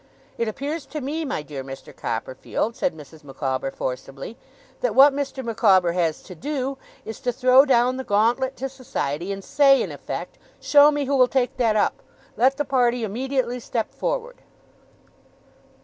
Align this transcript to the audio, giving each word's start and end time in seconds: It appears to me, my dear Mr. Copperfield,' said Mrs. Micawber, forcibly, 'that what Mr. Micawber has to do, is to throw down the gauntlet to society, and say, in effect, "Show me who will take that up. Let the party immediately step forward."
It 0.35 0.47
appears 0.47 0.87
to 0.87 0.99
me, 0.99 1.25
my 1.25 1.43
dear 1.43 1.63
Mr. 1.63 1.95
Copperfield,' 1.95 2.75
said 2.75 2.97
Mrs. 2.97 3.23
Micawber, 3.23 3.69
forcibly, 3.69 4.35
'that 4.79 4.95
what 4.95 5.13
Mr. 5.13 5.45
Micawber 5.45 5.91
has 5.91 6.23
to 6.23 6.33
do, 6.33 6.79
is 7.05 7.19
to 7.19 7.31
throw 7.31 7.65
down 7.65 7.97
the 7.97 8.03
gauntlet 8.03 8.55
to 8.55 8.67
society, 8.67 9.31
and 9.31 9.43
say, 9.43 9.79
in 9.79 9.91
effect, 9.91 10.39
"Show 10.59 10.89
me 10.89 11.05
who 11.05 11.15
will 11.15 11.27
take 11.27 11.55
that 11.57 11.75
up. 11.75 12.01
Let 12.35 12.57
the 12.57 12.65
party 12.65 13.03
immediately 13.03 13.59
step 13.59 13.93
forward." 13.93 14.41